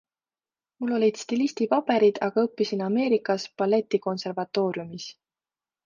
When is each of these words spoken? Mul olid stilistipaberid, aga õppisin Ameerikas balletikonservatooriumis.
Mul 0.83 0.95
olid 0.99 1.19
stilistipaberid, 1.23 2.19
aga 2.29 2.47
õppisin 2.49 2.83
Ameerikas 2.89 3.49
balletikonservatooriumis. 3.63 5.11